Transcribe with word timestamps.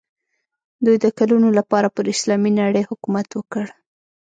دوی 0.85 0.97
د 1.03 1.05
کلونو 1.17 1.47
لپاره 1.57 1.87
پر 1.95 2.05
اسلامي 2.13 2.51
نړۍ 2.61 2.83
حکومت 2.89 3.27
وکړ. 3.33 3.65